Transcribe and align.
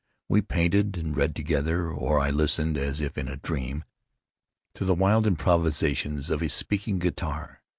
We 0.27 0.41
painted 0.41 0.97
and 0.97 1.15
read 1.15 1.35
together; 1.35 1.91
or 1.91 2.19
I 2.19 2.31
listened, 2.31 2.75
as 2.75 3.01
if 3.01 3.19
in 3.19 3.27
a 3.27 3.35
dream, 3.37 3.83
to 4.73 4.83
the 4.83 4.95
wild 4.95 5.27
improvisations 5.27 6.31
of 6.31 6.41
his 6.41 6.53
speaking 6.53 6.97
guitar. 6.97 7.61